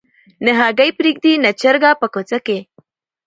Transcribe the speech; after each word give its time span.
نه 0.45 0.51
هګۍ 0.59 0.89
پرېږدي 0.97 1.33
نه 1.43 1.51
چرګه 1.61 1.91
په 2.01 2.07
کوڅه 2.13 2.37
کي 2.45 2.59